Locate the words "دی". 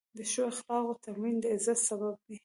2.25-2.35